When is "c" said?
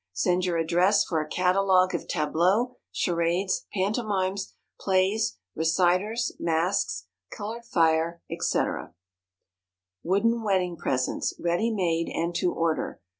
8.27-8.35, 8.41-8.59